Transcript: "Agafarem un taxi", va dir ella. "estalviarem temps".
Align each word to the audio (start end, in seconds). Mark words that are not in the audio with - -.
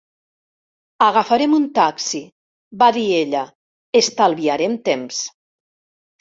"Agafarem 1.07 1.53
un 1.57 1.67
taxi", 1.75 2.21
va 2.85 2.87
dir 2.95 3.03
ella. 3.19 3.43
"estalviarem 4.01 4.79
temps". 4.91 5.21